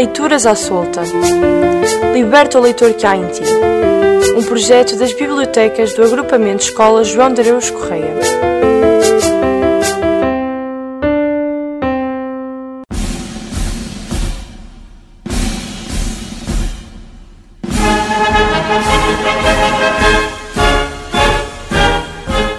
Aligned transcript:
Leituras 0.00 0.46
à 0.46 0.54
Solta. 0.54 1.02
Liberta 2.14 2.58
o 2.58 2.62
leitor 2.62 2.94
que 2.94 3.06
há 3.06 3.14
em 3.14 3.26
ti. 3.26 3.42
Um 4.34 4.42
projeto 4.42 4.96
das 4.96 5.12
bibliotecas 5.12 5.92
do 5.92 6.02
Agrupamento 6.02 6.64
Escola 6.64 7.04
João 7.04 7.30
de 7.34 7.42
Areus 7.42 7.68
Correia. 7.68 8.16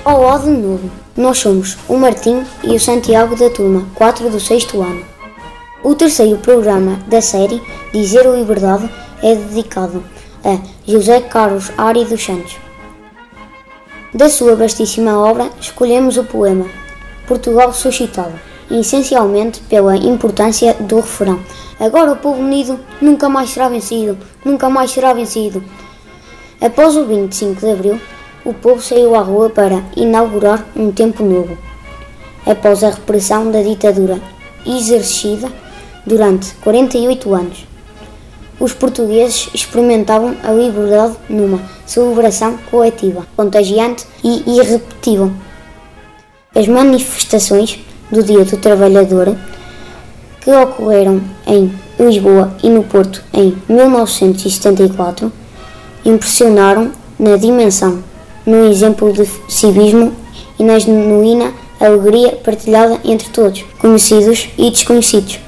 Olá 0.05 0.37
de 0.37 0.49
novo. 0.51 0.91
Nós 1.17 1.39
somos 1.39 1.75
o 1.87 1.97
Martim 1.97 2.45
e 2.63 2.75
o 2.75 2.79
Santiago 2.79 3.35
da 3.35 3.49
turma 3.49 3.87
4 3.95 4.29
do 4.29 4.39
6 4.39 4.75
ano. 4.75 5.10
O 5.83 5.95
terceiro 5.95 6.37
programa 6.37 6.99
da 7.07 7.21
série 7.21 7.59
Dizer 7.91 8.27
a 8.27 8.31
Liberdade 8.33 8.87
é 9.23 9.33
dedicado 9.33 10.03
a 10.45 10.59
José 10.85 11.21
Carlos 11.21 11.71
Ari 11.75 12.05
dos 12.05 12.23
Santos. 12.23 12.55
Da 14.13 14.29
sua 14.29 14.55
vastíssima 14.55 15.17
obra, 15.17 15.49
escolhemos 15.59 16.17
o 16.17 16.23
poema 16.23 16.67
Portugal 17.27 17.73
suscitado, 17.73 18.39
essencialmente 18.69 19.59
pela 19.61 19.97
importância 19.97 20.75
do 20.75 20.97
refrão. 20.97 21.39
Agora 21.79 22.11
o 22.11 22.17
povo 22.17 22.39
unido 22.39 22.79
nunca 23.01 23.27
mais 23.27 23.49
será 23.49 23.67
vencido, 23.67 24.19
nunca 24.45 24.69
mais 24.69 24.91
será 24.91 25.13
vencido. 25.13 25.63
Após 26.61 26.95
o 26.95 27.07
25 27.07 27.59
de 27.59 27.71
Abril, 27.71 27.99
o 28.45 28.53
povo 28.53 28.79
saiu 28.83 29.15
à 29.15 29.21
rua 29.21 29.49
para 29.49 29.81
inaugurar 29.97 30.63
um 30.75 30.91
tempo 30.91 31.23
novo. 31.23 31.57
Após 32.45 32.83
a 32.83 32.91
repressão 32.91 33.49
da 33.49 33.63
ditadura 33.63 34.21
exercida 34.63 35.49
durante 36.05 36.53
48 36.55 37.33
anos, 37.33 37.65
os 38.59 38.73
portugueses 38.73 39.49
experimentavam 39.55 40.35
a 40.43 40.51
liberdade 40.51 41.15
numa 41.27 41.59
celebração 41.85 42.57
coletiva, 42.69 43.25
contagiante 43.35 44.05
e 44.23 44.43
irrepetível. 44.47 45.31
As 46.53 46.67
manifestações 46.67 47.79
do 48.11 48.21
Dia 48.21 48.45
do 48.45 48.57
Trabalhador, 48.57 49.35
que 50.41 50.51
ocorreram 50.51 51.21
em 51.47 51.73
Lisboa 51.99 52.55
e 52.61 52.69
no 52.69 52.83
Porto 52.83 53.23
em 53.33 53.57
1974, 53.67 55.31
impressionaram 56.05 56.91
na 57.17 57.37
dimensão, 57.37 58.03
no 58.45 58.65
exemplo 58.65 59.11
de 59.11 59.25
civismo 59.49 60.13
e 60.59 60.63
na 60.63 60.77
genuína 60.77 61.51
alegria 61.79 62.33
partilhada 62.33 62.99
entre 63.03 63.29
todos, 63.29 63.63
conhecidos 63.79 64.49
e 64.55 64.69
desconhecidos. 64.69 65.39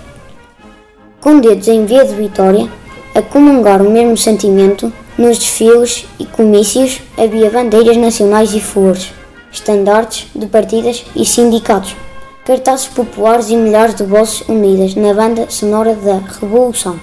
Com 1.24 1.40
dedos 1.40 1.70
em 1.70 1.86
via 1.86 2.04
de 2.04 2.14
vitória, 2.16 2.70
a 3.16 3.22
comungar 3.22 3.82
o 3.82 3.90
mesmo 3.90 4.18
sentimento, 4.18 4.92
nos 5.18 5.38
desfiles 5.40 6.06
e 6.20 6.26
comícios 6.26 7.00
havia 7.18 7.50
bandeiras 7.50 7.96
nacionais 7.96 8.54
e 8.54 8.60
flores, 8.60 9.14
estandartes 9.50 10.28
de 10.36 10.46
partidas 10.48 11.06
e 11.16 11.26
sindicatos, 11.26 11.96
cartazes 12.44 12.88
populares 12.88 13.50
e 13.50 13.56
milhares 13.56 13.96
de 13.96 14.04
vozes 14.04 14.42
unidas 14.50 14.96
na 14.96 15.14
banda 15.14 15.50
sonora 15.50 15.96
da 15.96 16.18
Revolução. 16.42 17.00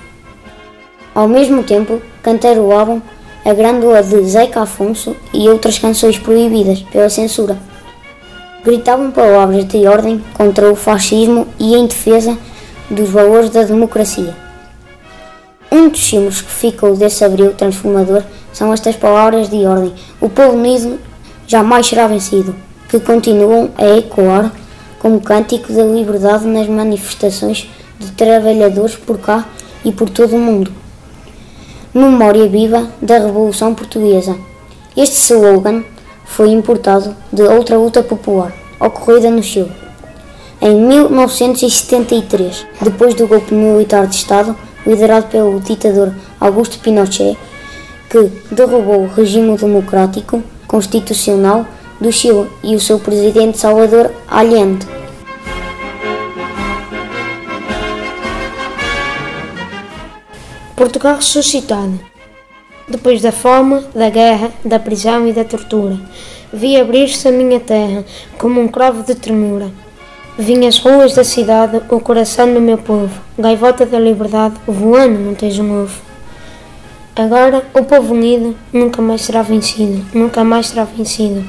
Ao 1.14 1.26
mesmo 1.26 1.62
tempo, 1.62 2.02
cantaroavam 2.22 3.02
a 3.42 3.54
grândola 3.54 4.02
de 4.02 4.22
Zeca 4.22 4.60
Afonso 4.60 5.16
e 5.32 5.48
outras 5.48 5.78
canções 5.78 6.18
proibidas 6.18 6.80
pela 6.92 7.08
censura. 7.08 7.56
Gritavam 8.62 9.12
palavras 9.12 9.66
de 9.66 9.86
ordem 9.86 10.22
contra 10.34 10.70
o 10.70 10.76
fascismo 10.76 11.48
e 11.58 11.74
em 11.74 11.86
defesa 11.86 12.36
dos 12.90 13.08
valores 13.08 13.50
da 13.50 13.62
democracia. 13.62 14.34
Um 15.70 15.88
dos 15.88 16.04
símbolos 16.04 16.42
que 16.42 16.50
ficou 16.50 16.96
desse 16.96 17.24
abril 17.24 17.52
transformador 17.52 18.22
são 18.52 18.72
estas 18.72 18.96
palavras 18.96 19.48
de 19.48 19.64
ordem: 19.64 19.94
O 20.20 20.28
povo 20.28 20.56
unido 20.56 20.98
jamais 21.46 21.86
será 21.86 22.06
vencido, 22.06 22.54
que 22.88 22.98
continuam 22.98 23.70
a 23.78 23.86
ecoar 23.96 24.52
como 24.98 25.20
cântico 25.20 25.72
da 25.72 25.84
liberdade 25.84 26.46
nas 26.46 26.66
manifestações 26.66 27.70
de 27.98 28.10
trabalhadores 28.12 28.96
por 28.96 29.18
cá 29.18 29.46
e 29.84 29.92
por 29.92 30.10
todo 30.10 30.34
o 30.34 30.38
mundo 30.38 30.80
memória 31.92 32.48
viva 32.48 32.88
da 33.02 33.18
Revolução 33.18 33.74
Portuguesa. 33.74 34.36
Este 34.96 35.16
slogan 35.16 35.82
foi 36.24 36.50
importado 36.50 37.16
de 37.32 37.42
outra 37.42 37.76
luta 37.76 38.00
popular, 38.02 38.52
ocorrida 38.78 39.28
no 39.28 39.42
Chile. 39.42 39.72
Em 40.62 40.74
1973, 40.78 42.66
depois 42.82 43.14
do 43.14 43.26
golpe 43.26 43.54
militar 43.54 44.06
de 44.06 44.16
Estado, 44.16 44.54
liderado 44.86 45.28
pelo 45.28 45.58
ditador 45.58 46.14
Augusto 46.38 46.78
Pinochet, 46.80 47.38
que 48.10 48.30
derrubou 48.54 49.04
o 49.04 49.06
regime 49.06 49.56
democrático 49.56 50.42
constitucional 50.66 51.64
do 51.98 52.12
Chile 52.12 52.46
e 52.62 52.76
o 52.76 52.80
seu 52.80 52.98
presidente 53.00 53.56
Salvador 53.56 54.10
Allende. 54.28 54.86
Portugal 60.76 61.16
ressuscitado. 61.16 61.98
Depois 62.86 63.22
da 63.22 63.32
fome, 63.32 63.82
da 63.94 64.10
guerra, 64.10 64.50
da 64.62 64.78
prisão 64.78 65.26
e 65.26 65.32
da 65.32 65.44
tortura, 65.44 65.98
vi 66.52 66.76
abrir-se 66.76 67.28
a 67.28 67.32
minha 67.32 67.60
terra 67.60 68.04
como 68.36 68.60
um 68.60 68.68
cravo 68.68 69.02
de 69.02 69.14
ternura. 69.14 69.70
Vim 70.42 70.66
as 70.66 70.78
ruas 70.78 71.12
da 71.12 71.22
cidade, 71.22 71.82
o 71.90 72.00
coração 72.00 72.54
do 72.54 72.62
meu 72.62 72.78
povo, 72.78 73.10
gaivota 73.38 73.84
da 73.84 73.98
liberdade, 73.98 74.54
voando 74.66 75.18
num 75.18 75.34
tejo 75.34 75.62
novo. 75.62 76.00
Agora, 77.14 77.62
o 77.74 77.84
povo 77.84 78.14
unido 78.14 78.56
nunca 78.72 79.02
mais 79.02 79.20
será 79.20 79.42
vencido, 79.42 80.02
nunca 80.14 80.42
mais 80.42 80.68
será 80.68 80.84
vencido. 80.84 81.44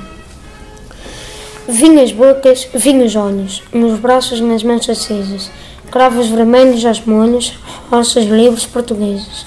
Vim 1.69 2.01
as 2.01 2.11
bocas, 2.11 2.67
vim 2.73 3.01
os 3.01 3.15
olhos, 3.15 3.63
nos 3.73 3.97
braços 3.97 4.41
nas 4.41 4.61
mãos 4.61 4.89
acesas, 4.89 5.49
cravos 5.89 6.27
vermelhos 6.27 6.83
aos 6.83 6.99
molhos, 7.05 7.57
roças 7.89 8.25
livres 8.25 8.65
portugueses. 8.65 9.45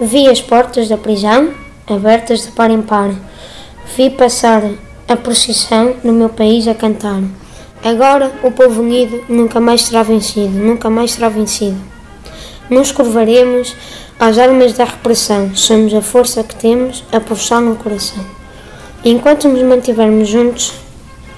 Vi 0.00 0.28
as 0.28 0.40
portas 0.40 0.88
da 0.88 0.96
prisão 0.96 1.52
abertas 1.84 2.42
de 2.42 2.52
par 2.52 2.70
em 2.70 2.80
par. 2.80 3.10
Vi 3.96 4.08
passar 4.08 4.62
a 5.08 5.16
procissão 5.16 5.96
no 6.04 6.12
meu 6.12 6.28
país 6.28 6.68
a 6.68 6.74
cantar. 6.76 7.41
Agora 7.84 8.30
o 8.44 8.50
povo 8.52 8.80
unido 8.80 9.24
nunca 9.28 9.58
mais 9.58 9.82
será 9.82 10.04
vencido, 10.04 10.50
nunca 10.50 10.88
mais 10.88 11.12
será 11.12 11.28
vencido. 11.28 11.76
Nos 12.70 12.92
curvaremos 12.92 13.74
às 14.20 14.38
armas 14.38 14.74
da 14.74 14.84
repressão, 14.84 15.50
somos 15.56 15.92
a 15.92 16.00
força 16.00 16.44
que 16.44 16.54
temos 16.54 17.02
a 17.10 17.18
pulsar 17.18 17.60
no 17.60 17.74
coração. 17.74 18.24
Enquanto 19.04 19.48
nos 19.48 19.62
mantivermos 19.62 20.28
juntos, 20.28 20.72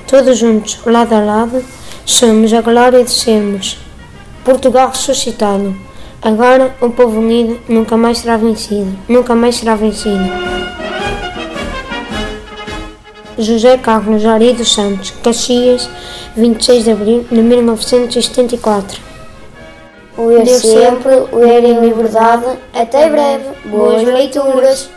todos 0.07 0.37
juntos, 0.37 0.79
lado 0.85 1.15
a 1.15 1.21
lado, 1.21 1.65
somos 2.05 2.53
a 2.53 2.61
glória 2.61 3.03
de 3.03 3.11
sermos 3.11 3.79
Portugal 4.45 4.91
ressuscitado. 4.91 5.75
Agora 6.21 6.77
o 6.83 6.91
povo 6.91 7.21
unido 7.21 7.59
nunca 7.67 7.97
mais 7.97 8.19
será 8.19 8.37
vencido, 8.37 8.95
nunca 9.09 9.35
mais 9.35 9.57
será 9.57 9.75
vencido. 9.75 10.25
José 13.39 13.79
Carlos 13.79 14.25
Ari 14.25 14.53
dos 14.53 14.73
Santos, 14.73 15.13
Caxias, 15.23 15.89
26 16.37 16.85
de 16.85 16.91
abril 16.93 17.27
de 17.31 17.43
1974. 17.43 19.01
Ler 20.17 20.47
sempre, 20.47 21.15
ler 21.33 21.65
em 21.65 21.81
liberdade. 21.81 22.47
Até 22.73 23.09
breve. 23.11 23.47
Boas 23.65 24.03
leituras. 24.03 24.89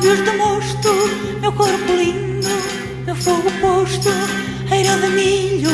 Lábios 0.00 0.24
de 0.24 0.30
mosto, 0.38 0.88
meu 1.42 1.52
corpo 1.52 1.92
lindo, 1.92 2.48
meu 3.04 3.14
fogo 3.16 3.50
posto, 3.60 4.08
eira 4.72 4.96
de 4.96 5.08
milho, 5.08 5.70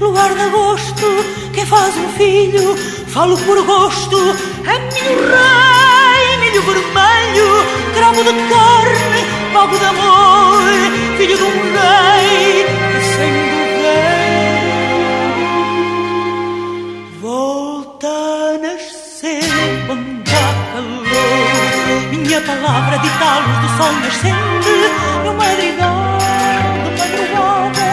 luar 0.00 0.34
de 0.34 0.40
agosto, 0.40 1.06
quem 1.54 1.64
faz 1.64 1.96
um 1.96 2.08
filho, 2.14 2.76
falo 3.06 3.36
por 3.38 3.64
gosto, 3.64 4.18
é 4.66 4.78
milho 4.92 5.20
rei, 5.30 6.36
milho 6.40 6.62
vermelho, 6.62 7.64
cravo 7.94 8.24
de 8.24 8.32
carne, 8.50 9.24
pago 9.52 9.78
de 9.78 9.84
amor, 9.84 10.62
filho 11.16 11.36
de 11.36 11.44
um 11.44 11.62
rei, 11.78 12.66
e 12.98 13.00
sem. 13.14 13.50
Volta 17.20 18.08
a 18.08 18.58
nascer 18.58 19.44
onde 19.88 20.32
há 20.34 20.72
calor, 20.72 21.39
minha 22.10 22.40
palavra 22.42 22.98
de 22.98 23.08
ditalos 23.08 23.58
do 23.58 23.68
sol 23.76 23.92
nascente 24.02 24.74
No 25.24 25.34
madrigal 25.34 26.18
de 26.84 26.90
madrugada 26.98 27.88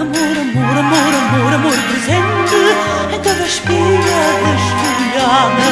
Amor, 0.00 0.36
amor, 0.44 0.78
amor, 0.78 1.12
amor, 1.20 1.54
amor 1.54 1.78
presente 1.90 2.56
Em 3.12 3.20
cada 3.20 3.44
espinha 3.44 4.22
desfolhada 4.44 5.68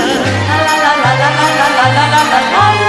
La 0.49 0.56
la 0.67 0.77
la 0.85 0.93
la 1.03 1.12
la 1.15 1.31
la 1.31 1.69
la 1.69 1.88
la 1.88 2.06
la 2.06 2.23
la 2.25 2.80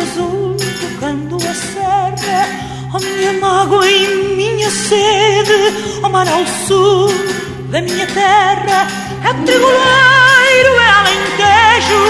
azul 0.00 0.56
tocando 0.80 1.36
a 1.36 1.54
serra 1.54 2.48
A 2.94 2.98
minha 2.98 3.32
mágoa 3.34 3.86
e 3.86 4.06
minha 4.36 4.70
sede 4.70 6.00
O 6.02 6.08
mar 6.08 6.28
ao 6.28 6.46
sul 6.66 7.10
da 7.72 7.80
minha 7.80 8.06
terra. 8.06 8.86
É 9.24 9.32
tribuleiro, 9.46 10.72
é 10.78 10.90
alentejo 11.00 12.02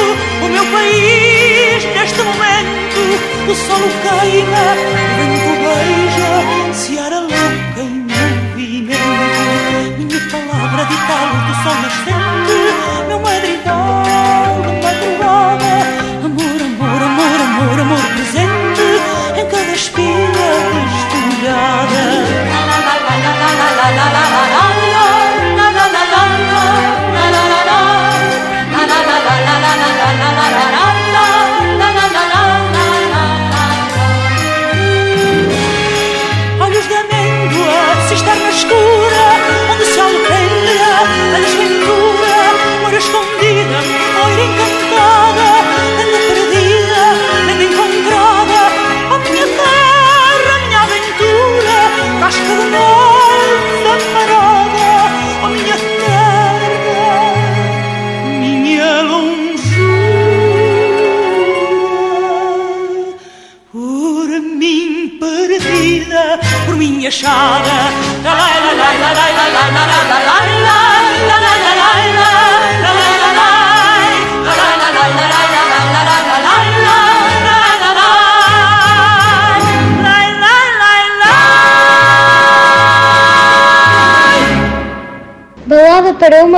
O 0.42 0.48
meu 0.48 0.66
país 0.66 1.84
neste 1.94 2.20
momento. 2.22 3.02
O 3.48 3.54
sol 3.54 3.84
queima, 4.02 4.64
o 4.82 5.14
vento 5.16 5.52
beija 5.62 6.32
Seara 6.74 7.20
louca 7.20 7.80
em 7.80 8.06
movimento. 8.50 9.00
Minha 9.98 10.20
palavra 10.30 10.84
de 10.84 10.96
talo 11.06 11.36
do 11.46 11.54
sol 11.62 11.76
nascente 11.82 12.58
Meu 13.08 13.20
madrigal 13.20 14.01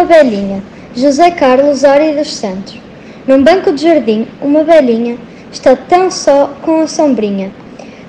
uma 0.04 0.22
velhinha, 0.22 0.62
José 0.94 1.30
Carlos 1.30 1.82
Ari 1.82 2.12
dos 2.12 2.34
Santos. 2.34 2.78
Num 3.26 3.42
banco 3.42 3.72
de 3.72 3.84
jardim, 3.84 4.26
uma 4.42 4.62
velhinha 4.62 5.16
está 5.50 5.74
tão 5.74 6.10
só 6.10 6.50
com 6.60 6.82
a 6.82 6.86
sombrinha, 6.86 7.50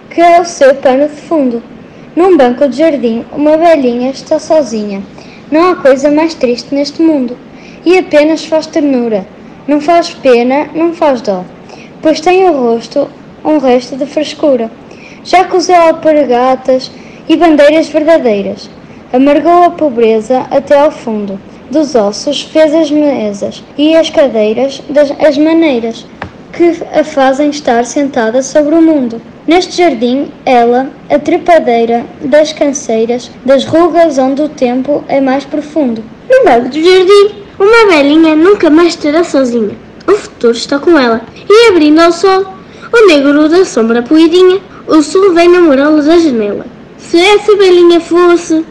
que 0.10 0.20
é 0.20 0.42
o 0.42 0.44
seu 0.44 0.76
pano 0.76 1.08
de 1.08 1.16
fundo. 1.16 1.64
Num 2.14 2.36
banco 2.36 2.68
de 2.68 2.80
jardim, 2.80 3.24
uma 3.32 3.56
velhinha 3.56 4.12
está 4.12 4.40
sozinha. 4.40 5.02
Não 5.50 5.72
há 5.72 5.76
coisa 5.78 6.12
mais 6.12 6.34
triste 6.34 6.76
neste 6.76 7.02
mundo. 7.02 7.38
E 7.86 7.98
apenas 7.98 8.44
faz 8.44 8.68
ternura. 8.68 9.26
Não 9.66 9.80
faz 9.80 10.10
pena, 10.10 10.68
não 10.76 10.94
faz 10.94 11.22
dó. 11.22 11.46
Pois 12.02 12.20
tem 12.20 12.44
o 12.44 12.52
rosto 12.52 13.08
um 13.42 13.58
resto 13.58 13.96
de 13.96 14.06
frescura. 14.06 14.70
Já 15.24 15.46
cozeu 15.46 15.82
alpargatas 15.82 16.92
e 17.30 17.38
bandeiras 17.38 17.88
verdadeiras. 17.88 18.70
Amargou 19.14 19.64
a 19.64 19.70
pobreza 19.70 20.46
até 20.52 20.78
ao 20.78 20.92
fundo. 20.92 21.40
Dos 21.70 21.96
ossos 21.96 22.42
fez 22.42 22.74
as 22.74 22.92
mesas 22.92 23.64
e 23.78 23.96
as 23.96 24.10
cadeiras 24.10 24.82
das 24.90 25.12
as 25.20 25.38
maneiras 25.38 26.06
que 26.54 26.84
a 26.94 27.04
fazem 27.04 27.50
estar 27.50 27.84
sentada 27.86 28.42
sobre 28.42 28.76
o 28.76 28.82
mundo. 28.82 29.22
Neste 29.48 29.78
jardim, 29.78 30.32
ela, 30.46 30.90
a 31.10 31.20
trepadeira 31.20 32.06
das 32.22 32.54
canseiras, 32.54 33.30
das 33.44 33.66
rugas 33.66 34.18
onde 34.18 34.42
o 34.42 34.50
tempo 34.50 35.04
é 35.08 35.20
mais 35.20 35.44
profundo. 35.44 36.04
No 36.30 36.46
banco 36.46 36.70
do 36.70 36.82
jardim, 36.82 37.36
uma 37.60 37.88
velhinha 37.88 38.36
nunca 38.36 38.70
mais 38.70 38.90
estará 38.90 39.24
sozinha. 39.24 39.76
O 40.08 40.14
futuro 40.14 40.54
está 40.54 40.80
com 40.80 40.98
ela. 40.98 41.22
E 41.50 41.70
abrindo 41.70 42.00
ao 42.00 42.12
sol, 42.12 42.46
o 42.94 43.08
negro 43.08 43.50
da 43.50 43.66
sombra 43.66 44.02
poeirinha, 44.02 44.60
o 44.88 45.02
sol 45.02 45.34
vem 45.34 45.50
namorá-lo 45.50 46.02
da 46.02 46.18
janela. 46.18 46.66
Se 46.98 47.20
essa 47.20 47.56
velhinha 47.56 48.00
fosse 48.00 48.66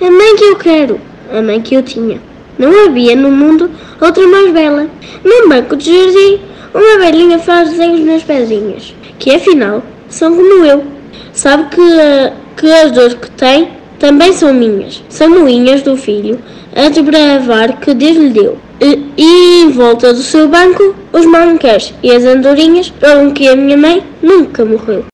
a 0.00 0.10
mãe 0.10 0.36
que 0.36 0.44
eu 0.44 0.56
quero, 0.56 1.00
a 1.32 1.40
mãe 1.40 1.60
que 1.60 1.74
eu 1.74 1.82
tinha. 1.82 2.27
Não 2.58 2.86
havia 2.86 3.14
no 3.14 3.30
mundo 3.30 3.70
outra 4.00 4.26
mais 4.26 4.52
bela. 4.52 4.86
Num 5.24 5.48
banco 5.48 5.76
de 5.76 5.94
jardim, 5.94 6.40
uma 6.74 6.98
velhinha 6.98 7.38
faz 7.38 7.70
desenhos 7.70 8.00
nas 8.00 8.22
pedrinhas, 8.22 8.94
que 9.18 9.34
afinal 9.34 9.82
são 10.08 10.34
como 10.34 10.64
eu. 10.64 10.84
Sabe 11.32 11.68
que, 11.70 11.80
que 12.56 12.72
as 12.72 12.90
dores 12.90 13.14
que 13.14 13.30
tem 13.30 13.68
também 13.98 14.32
são 14.32 14.52
minhas. 14.52 15.02
São 15.08 15.30
moinhas 15.30 15.82
do 15.82 15.96
filho 15.96 16.38
a 16.74 16.88
desbravar 16.88 17.78
que 17.80 17.94
Deus 17.94 18.16
lhe 18.16 18.30
deu. 18.30 18.58
E, 18.80 19.06
e 19.16 19.62
em 19.62 19.70
volta 19.70 20.12
do 20.12 20.22
seu 20.22 20.48
banco, 20.48 20.94
os 21.12 21.26
manqués 21.26 21.92
e 22.02 22.12
as 22.12 22.24
andorinhas 22.24 22.90
provam 22.90 23.32
que 23.32 23.48
a 23.48 23.56
minha 23.56 23.76
mãe 23.76 24.02
nunca 24.22 24.64
morreu. 24.64 25.04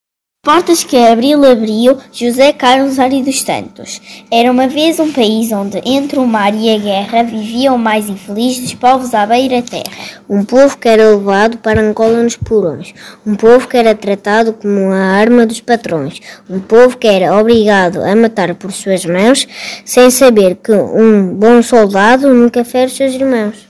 Portas 0.45 0.85
que 0.85 0.99
Abril 0.99 1.43
abriu 1.43 1.97
José 2.13 2.53
Carlos 2.53 2.99
Ari 2.99 3.23
dos 3.23 3.41
Santos. 3.41 3.99
Era 4.31 4.53
uma 4.53 4.69
vez 4.69 5.01
um 5.01 5.11
país 5.11 5.51
onde, 5.51 5.81
entre 5.87 6.19
o 6.19 6.27
mar 6.27 6.55
e 6.55 6.69
a 6.69 6.77
guerra, 6.77 7.23
viviam 7.23 7.79
mais 7.79 8.11
infelizes 8.11 8.75
povos 8.75 9.15
à 9.15 9.25
beira-terra. 9.25 9.91
Um 10.29 10.45
povo 10.45 10.77
que 10.77 10.87
era 10.87 11.09
levado 11.09 11.57
para 11.57 11.81
Angola 11.81 12.23
nos 12.23 12.37
porões. 12.37 12.93
Um 13.27 13.35
povo 13.35 13.67
que 13.67 13.79
era 13.79 13.95
tratado 13.95 14.53
como 14.53 14.93
a 14.93 14.99
arma 14.99 15.47
dos 15.47 15.63
patrões. 15.63 16.21
Um 16.49 16.61
povo 16.61 16.99
que 16.99 17.07
era 17.07 17.41
obrigado 17.41 18.03
a 18.05 18.15
matar 18.15 18.55
por 18.55 18.71
suas 18.71 19.03
mãos, 19.07 19.49
sem 19.83 20.11
saber 20.11 20.57
que 20.57 20.73
um 20.73 21.35
bom 21.35 21.63
soldado 21.63 22.29
nunca 22.35 22.67
fere 22.67 22.91
seus 22.91 23.15
irmãos. 23.15 23.67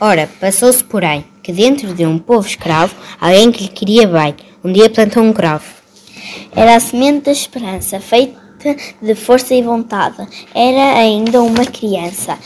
Ora, 0.00 0.28
passou-se 0.40 0.82
porém 0.82 1.24
que 1.40 1.52
dentro 1.52 1.94
de 1.94 2.04
um 2.04 2.18
povo 2.18 2.48
escravo, 2.48 2.96
alguém 3.20 3.52
que 3.52 3.62
lhe 3.62 3.68
queria 3.68 4.08
bem, 4.08 4.34
um 4.64 4.72
dia 4.72 4.90
plantou 4.90 5.22
um 5.22 5.32
cravo. 5.32 5.75
Era 6.54 6.76
a 6.76 6.80
semente 6.80 7.26
da 7.26 7.32
esperança, 7.32 8.00
feita 8.00 8.76
de 9.00 9.14
força 9.14 9.54
e 9.54 9.62
vontade. 9.62 10.26
Era 10.54 10.98
ainda 10.98 11.42
uma 11.42 11.64
criança, 11.64 12.38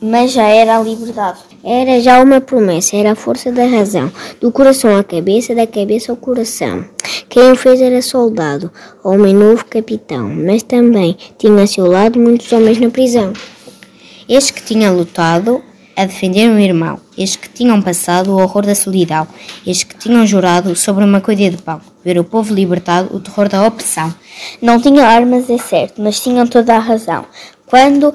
mas 0.00 0.32
já 0.32 0.48
era 0.48 0.78
a 0.78 0.82
liberdade. 0.82 1.38
Era 1.62 2.00
já 2.00 2.22
uma 2.22 2.40
promessa, 2.40 2.96
era 2.96 3.12
a 3.12 3.16
força 3.16 3.52
da 3.52 3.66
razão, 3.66 4.10
do 4.40 4.50
coração 4.50 4.96
à 4.96 5.04
cabeça, 5.04 5.54
da 5.54 5.66
cabeça 5.66 6.10
ao 6.10 6.16
coração. 6.16 6.84
Quem 7.28 7.52
o 7.52 7.56
fez 7.56 7.80
era 7.80 8.00
soldado, 8.00 8.72
homem 9.04 9.34
novo 9.34 9.64
capitão, 9.66 10.28
mas 10.28 10.62
também 10.62 11.16
tinha 11.36 11.62
a 11.62 11.66
seu 11.66 11.86
lado 11.86 12.18
muitos 12.18 12.50
homens 12.50 12.80
na 12.80 12.88
prisão. 12.88 13.32
Este 14.28 14.52
que 14.52 14.62
tinha 14.62 14.90
lutado 14.90 15.62
a 16.00 16.06
defender 16.06 16.48
um 16.48 16.58
irmão, 16.58 16.98
estes 17.16 17.36
que 17.36 17.48
tinham 17.50 17.82
passado 17.82 18.32
o 18.32 18.40
horror 18.40 18.64
da 18.64 18.74
solidão, 18.74 19.28
estes 19.66 19.84
que 19.84 19.98
tinham 19.98 20.26
jurado 20.26 20.74
sobre 20.74 21.04
uma 21.04 21.20
coisa 21.20 21.50
de 21.50 21.58
pão, 21.58 21.80
ver 22.02 22.18
o 22.18 22.24
povo 22.24 22.54
libertado 22.54 23.14
o 23.14 23.20
terror 23.20 23.48
da 23.48 23.66
opressão. 23.66 24.12
Não 24.62 24.80
tinham 24.80 25.04
armas, 25.04 25.50
é 25.50 25.58
certo, 25.58 26.00
mas 26.00 26.18
tinham 26.18 26.46
toda 26.46 26.74
a 26.74 26.78
razão. 26.78 27.26
Quando 27.66 28.14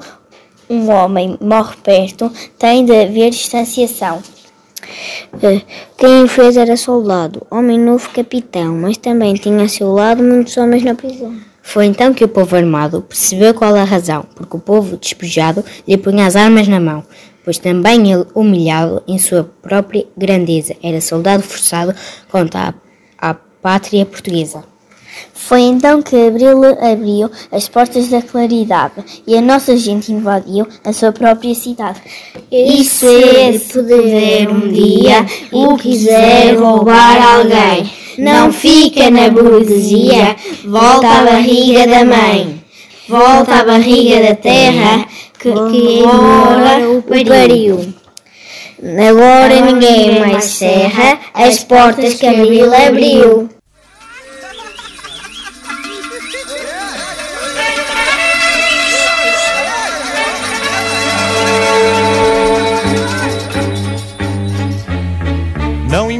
um 0.68 0.90
homem 0.90 1.38
morre 1.40 1.76
perto, 1.82 2.32
tem 2.58 2.84
de 2.84 2.92
haver 2.92 3.30
distanciação. 3.30 4.20
Eh, 5.42 5.62
Quem 5.96 6.24
o 6.24 6.28
fez 6.28 6.56
era 6.56 6.76
soldado, 6.76 7.46
homem 7.50 7.78
novo 7.78 8.10
capitão, 8.10 8.74
mas 8.76 8.96
também 8.96 9.34
tinha 9.34 9.64
a 9.64 9.68
seu 9.68 9.92
lado 9.92 10.22
muitos 10.22 10.56
homens 10.56 10.82
na 10.82 10.94
prisão. 10.94 11.34
Foi 11.66 11.84
então 11.84 12.14
que 12.14 12.22
o 12.22 12.28
povo 12.28 12.54
armado 12.54 13.02
percebeu 13.02 13.52
qual 13.52 13.74
a 13.74 13.82
razão, 13.82 14.24
porque 14.36 14.56
o 14.56 14.60
povo 14.60 14.96
despojado 14.96 15.64
lhe 15.86 15.96
punha 15.96 16.24
as 16.24 16.36
armas 16.36 16.68
na 16.68 16.78
mão, 16.78 17.04
pois 17.44 17.58
também 17.58 18.12
ele, 18.12 18.24
humilhado 18.36 19.02
em 19.06 19.18
sua 19.18 19.42
própria 19.62 20.06
grandeza, 20.16 20.76
era 20.80 21.00
soldado 21.00 21.42
forçado 21.42 21.92
contra 22.30 22.72
a, 23.18 23.30
a 23.30 23.34
pátria 23.34 24.06
portuguesa. 24.06 24.62
Foi 25.32 25.60
então 25.60 26.02
que 26.02 26.16
Abril 26.16 26.64
abriu 26.80 27.30
as 27.52 27.68
portas 27.68 28.08
da 28.08 28.20
claridade 28.20 28.94
e 29.26 29.36
a 29.36 29.40
nossa 29.40 29.76
gente 29.76 30.12
invadiu 30.12 30.66
a 30.84 30.92
sua 30.92 31.12
própria 31.12 31.54
cidade. 31.54 32.00
E 32.50 32.82
se 32.82 33.60
puder 33.72 34.48
um 34.50 34.68
dia 34.68 35.24
o 35.52 35.76
quiser 35.76 36.56
roubar 36.56 37.36
alguém, 37.36 37.88
não 38.18 38.52
fica 38.52 39.10
na 39.10 39.28
burguesia, 39.28 40.34
volta 40.64 41.06
à 41.06 41.24
barriga 41.24 41.86
da 41.86 42.04
mãe, 42.04 42.60
volta 43.08 43.60
à 43.60 43.64
barriga 43.64 44.20
da 44.20 44.34
terra 44.34 45.06
que, 45.38 45.52
que 45.52 46.04
agora 46.04 46.90
o 46.90 47.02
pariu. 47.02 47.94
Agora 48.82 49.60
ninguém 49.60 50.20
mais 50.20 50.44
cerra 50.44 51.18
as 51.32 51.62
portas 51.64 52.14
que 52.14 52.26
Abril 52.26 52.74
abriu. 52.74 53.55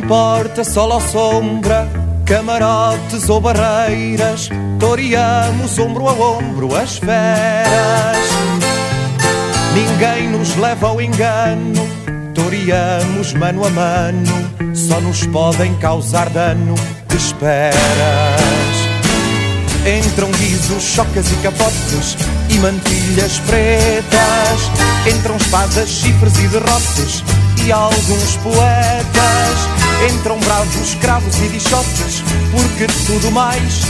Porta, 0.07 0.63
sol 0.63 0.93
ou 0.93 1.01
sombra, 1.01 1.89
camarotes 2.25 3.29
ou 3.29 3.41
barreiras, 3.41 4.49
toreamos 4.79 5.79
ombro 5.79 6.09
a 6.09 6.13
ombro 6.13 6.75
as 6.75 6.99
feras. 6.99 8.27
Ninguém 9.75 10.29
nos 10.29 10.57
leva 10.57 10.89
ao 10.89 11.01
engano, 11.01 11.89
toreamos 12.35 13.33
mano 13.35 13.67
a 13.67 13.71
mano, 13.71 14.75
só 14.75 15.01
nos 15.01 15.27
podem 15.27 15.75
causar 15.77 16.31
dano 16.31 16.75
de 17.09 17.17
esperas. 17.17 17.77
Entram 19.87 20.31
guizos, 20.33 20.83
chocas 20.83 21.31
e 21.31 21.37
capotes 21.37 22.17
e 22.51 22.59
mantilhas 22.59 23.39
pretas. 23.41 25.17
Entram 25.17 25.37
espadas, 25.37 25.89
chifres 25.89 26.37
e 26.39 26.49
derrotes 26.49 27.23
e 27.65 27.71
alguns 27.71 28.37
poetas. 28.39 29.86
Entram 30.05 30.39
bravos, 30.41 30.95
cravos 31.01 31.37
e 31.39 31.49
bichotes, 31.49 32.23
porque 32.53 32.87
tudo 33.07 33.31
mais 33.33 33.81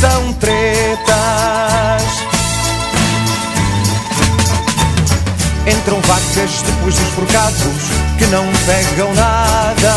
são 0.00 0.32
tretas. 0.34 1.02
Entram 5.66 6.00
vacas 6.00 6.62
depois 6.62 6.94
dos 6.96 7.08
forcados 7.10 7.82
que 8.18 8.26
não 8.26 8.44
pegam 8.66 9.14
nada. 9.14 9.94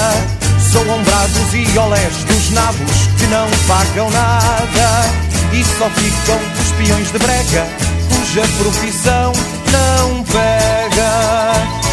São 0.71 0.81
ombrados 0.83 1.53
e 1.53 1.77
olés 1.77 2.13
dos 2.25 2.51
nabos 2.51 3.07
que 3.17 3.25
não 3.27 3.49
pagam 3.67 4.09
nada. 4.11 5.09
E 5.51 5.63
só 5.63 5.89
ficam 5.89 6.39
os 6.61 6.71
peões 6.73 7.11
de 7.11 7.17
brega 7.17 7.65
cuja 8.09 8.41
profissão 8.59 9.33
não 9.71 10.23
pega. 10.23 11.84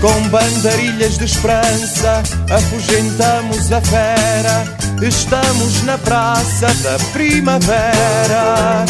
Com 0.00 0.28
bandarilhas 0.28 1.18
de 1.18 1.24
esperança 1.24 2.22
afugentamos 2.50 3.70
a 3.70 3.80
fera. 3.82 4.64
Estamos 5.02 5.82
na 5.82 5.98
praça 5.98 6.68
da 6.82 6.98
primavera. 7.12 8.86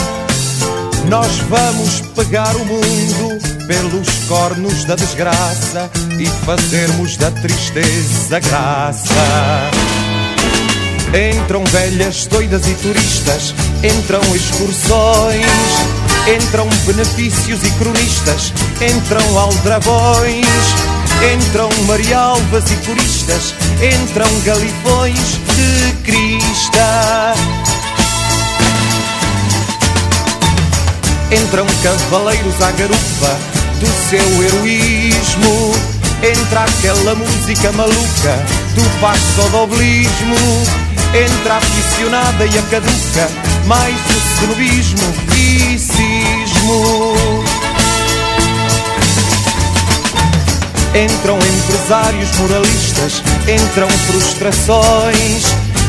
Nós 1.08 1.38
vamos 1.48 2.00
pegar 2.14 2.54
o 2.54 2.64
mundo 2.64 3.38
pelos 3.66 4.08
cornos 4.28 4.84
da 4.84 4.94
desgraça 4.94 5.90
e 6.16 6.26
fazermos 6.46 7.16
da 7.16 7.32
tristeza 7.32 8.38
graça. 8.38 9.14
Entram 11.12 11.64
velhas, 11.64 12.26
doidas 12.26 12.68
e 12.68 12.74
turistas, 12.74 13.52
entram 13.82 14.20
excursões, 14.32 15.44
entram 16.38 16.68
benefícios 16.86 17.64
e 17.64 17.70
cronistas, 17.72 18.52
entram 18.80 19.36
aldrabões, 19.36 20.46
entram 21.22 21.68
marialvas 21.86 22.70
e 22.70 22.76
coristas, 22.86 23.54
entram 23.76 24.28
galifões 24.40 25.38
de 25.54 25.92
crista. 26.02 27.34
Entram 31.30 31.66
cavaleiros 31.82 32.60
à 32.62 32.70
garupa 32.72 33.38
do 33.78 33.86
seu 34.08 34.42
heroísmo. 34.42 35.72
Entra 36.22 36.64
aquela 36.64 37.14
música 37.14 37.70
maluca 37.72 38.44
do 38.74 39.00
passo-doblismo. 39.00 40.36
Entra 41.14 41.54
a 41.54 41.58
aficionada 41.58 42.46
e 42.46 42.58
a 42.58 42.62
caduca, 42.62 43.30
mais 43.66 43.94
o 43.94 44.40
cenobismo 44.40 45.14
e 45.36 45.78
cismo. 45.78 47.59
Entram 50.92 51.38
empresários 51.38 52.36
moralistas, 52.38 53.22
entram 53.46 53.88
frustrações, 53.88 55.44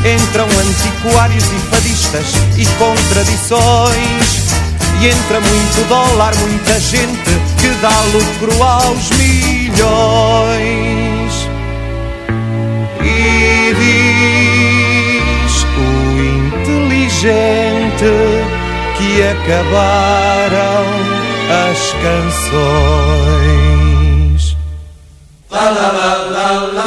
entram 0.05 0.46
antiquários 0.46 1.43
e 1.46 1.58
fadistas 1.72 2.36
e 2.55 2.65
contradições. 2.77 4.51
E 5.01 5.08
entra 5.08 5.41
muito 5.41 5.88
dólar, 5.89 6.36
muita 6.36 6.79
gente 6.79 7.31
que 7.60 7.70
dá 7.81 8.00
lucro 8.13 8.62
aos 8.62 9.10
milhões. 9.17 9.72
E 13.01 13.74
diz 15.43 15.65
o 15.77 15.89
inteligente 16.62 18.05
que 19.00 19.24
acabaram 19.24 20.86
as 21.70 21.79
canções. 22.03 23.50
La 25.51 25.63
la 25.70 25.88
la 25.91 26.08
la 26.31 26.46
la 26.77 26.80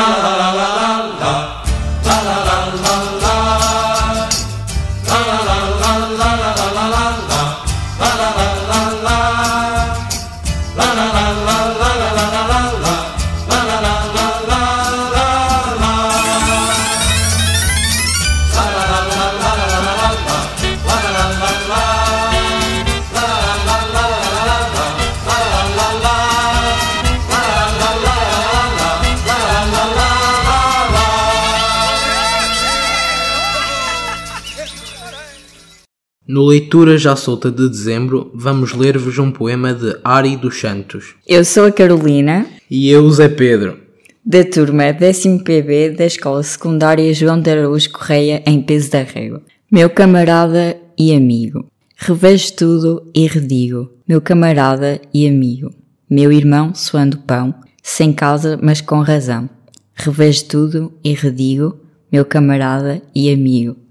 No 36.26 36.46
Leitura 36.46 36.96
Já 36.96 37.14
Solta 37.14 37.50
de 37.50 37.68
Dezembro, 37.68 38.30
vamos 38.34 38.72
ler-vos 38.72 39.18
um 39.18 39.30
poema 39.30 39.74
de 39.74 39.94
Ari 40.02 40.38
dos 40.38 40.58
Santos. 40.58 41.14
Eu 41.28 41.44
sou 41.44 41.66
a 41.66 41.70
Carolina. 41.70 42.46
E 42.70 42.88
eu, 42.88 43.10
Zé 43.10 43.28
Pedro. 43.28 43.76
Da 44.24 44.42
turma 44.42 44.90
10 44.90 45.42
PB 45.44 45.90
da 45.90 46.06
Escola 46.06 46.42
Secundária 46.42 47.12
João 47.12 47.38
de 47.38 47.50
Araújo 47.50 47.90
Correia, 47.90 48.42
em 48.46 48.62
Peso 48.62 48.90
da 48.90 49.02
Régua. 49.02 49.42
Meu 49.70 49.90
camarada 49.90 50.74
e 50.98 51.14
amigo. 51.14 51.66
Revejo 51.94 52.54
tudo 52.54 53.10
e 53.14 53.26
redigo. 53.26 53.90
Meu 54.08 54.22
camarada 54.22 54.98
e 55.12 55.28
amigo. 55.28 55.74
Meu 56.08 56.32
irmão 56.32 56.74
suando 56.74 57.18
pão, 57.18 57.54
sem 57.82 58.14
causa 58.14 58.58
mas 58.62 58.80
com 58.80 59.00
razão. 59.00 59.46
Revejo 59.94 60.46
tudo 60.46 60.92
e 61.04 61.12
redigo. 61.12 61.76
Meu 62.10 62.24
camarada 62.24 63.02
e 63.14 63.30
amigo. 63.30 63.83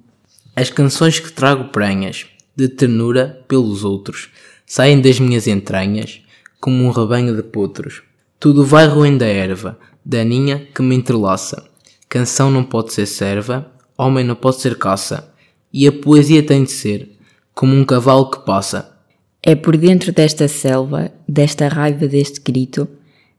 As 0.55 0.69
canções 0.69 1.19
que 1.19 1.31
trago 1.31 1.69
prenhas, 1.69 2.27
de 2.55 2.67
ternura 2.67 3.43
pelos 3.47 3.83
outros, 3.83 4.29
saem 4.67 5.01
das 5.01 5.19
minhas 5.19 5.47
entranhas, 5.47 6.21
como 6.59 6.83
um 6.83 6.91
rebanho 6.91 7.35
de 7.35 7.41
potros. 7.41 8.03
Tudo 8.39 8.63
vai 8.63 8.85
roendo 8.85 9.23
a 9.23 9.27
erva, 9.27 9.79
daninha 10.05 10.67
que 10.73 10.83
me 10.83 10.95
entrelaça. 10.95 11.67
Canção 12.07 12.51
não 12.51 12.63
pode 12.63 12.93
ser 12.93 13.07
serva, 13.07 13.71
homem 13.97 14.23
não 14.23 14.35
pode 14.35 14.61
ser 14.61 14.77
caça, 14.77 15.33
e 15.73 15.87
a 15.87 15.91
poesia 15.91 16.43
tem 16.43 16.63
de 16.63 16.71
ser, 16.71 17.17
como 17.55 17.75
um 17.75 17.83
cavalo 17.83 18.29
que 18.29 18.45
passa. 18.45 18.95
É 19.41 19.55
por 19.55 19.75
dentro 19.75 20.11
desta 20.11 20.47
selva, 20.47 21.11
desta 21.27 21.67
raiva 21.67 22.07
deste 22.07 22.39
grito, 22.39 22.87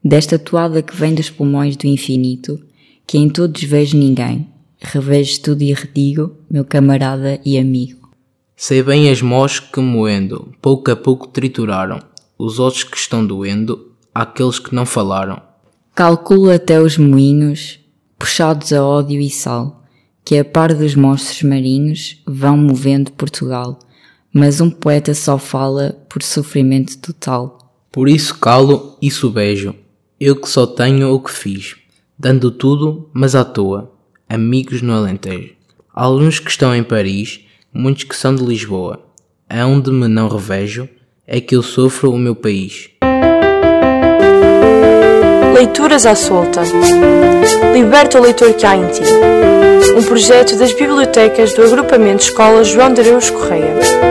desta 0.03 0.37
toada 0.37 0.81
que 0.81 0.93
vem 0.93 1.15
dos 1.15 1.29
pulmões 1.29 1.77
do 1.77 1.87
infinito, 1.87 2.61
que 3.07 3.17
em 3.17 3.29
todos 3.29 3.63
vejo 3.63 3.97
ninguém, 3.97 4.47
revejo 4.85 5.41
tudo 5.41 5.61
e 5.61 5.73
redigo, 5.73 6.31
meu 6.49 6.63
camarada 6.63 7.39
e 7.45 7.57
amigo. 7.57 8.09
Sei 8.55 8.81
bem 8.81 9.09
as 9.09 9.21
mós 9.21 9.59
que 9.59 9.79
moendo, 9.79 10.53
pouco 10.61 10.89
a 10.89 10.95
pouco 10.95 11.27
trituraram, 11.27 11.99
os 12.37 12.59
ossos 12.59 12.83
que 12.83 12.97
estão 12.97 13.25
doendo, 13.25 13.91
àqueles 14.13 14.59
que 14.59 14.73
não 14.73 14.85
falaram. 14.85 15.41
Calculo 15.93 16.49
até 16.49 16.79
os 16.79 16.97
moinhos, 16.97 17.79
puxados 18.17 18.71
a 18.71 18.85
ódio 18.85 19.19
e 19.19 19.29
sal, 19.29 19.83
que 20.23 20.37
a 20.37 20.45
par 20.45 20.73
dos 20.73 20.95
monstros 20.95 21.43
marinhos 21.43 22.21
vão 22.25 22.57
movendo 22.57 23.11
Portugal, 23.11 23.79
mas 24.33 24.59
um 24.59 24.69
poeta 24.69 25.13
só 25.13 25.37
fala 25.37 25.95
por 26.09 26.23
sofrimento 26.23 26.97
total. 26.97 27.75
Por 27.91 28.09
isso 28.09 28.37
calo 28.39 28.97
e 29.01 29.11
subejo, 29.11 29.75
eu 30.19 30.35
que 30.35 30.49
só 30.49 30.65
tenho 30.65 31.13
o 31.13 31.19
que 31.19 31.31
fiz, 31.31 31.75
dando 32.17 32.51
tudo, 32.51 33.09
mas 33.13 33.35
à 33.35 33.45
toa, 33.45 33.94
amigos 34.29 34.81
no 34.81 34.93
Alentejo. 34.93 35.53
Alguns 35.93 36.39
que 36.39 36.49
estão 36.49 36.75
em 36.75 36.83
Paris, 36.83 37.41
muitos 37.73 38.03
que 38.03 38.15
são 38.15 38.35
de 38.35 38.43
Lisboa. 38.43 38.99
Aonde 39.49 39.91
me 39.91 40.07
não 40.07 40.27
revejo, 40.27 40.89
é 41.27 41.39
que 41.39 41.55
eu 41.55 41.63
sofro 41.63 42.11
o 42.11 42.17
meu 42.17 42.35
país. 42.35 42.89
Leituras 45.53 46.05
à 46.05 46.15
solta. 46.15 46.61
Liberta 47.73 48.19
o 48.19 48.21
leitor 48.21 48.53
que 48.53 48.65
há 48.65 48.75
em 48.75 48.87
ti. 48.89 49.03
Um 49.97 50.03
projeto 50.03 50.57
das 50.57 50.73
bibliotecas 50.73 51.53
do 51.53 51.63
Agrupamento 51.63 52.23
Escola 52.23 52.63
João 52.63 52.93
de 52.93 53.03
Deus 53.03 53.29
Correia. 53.29 54.04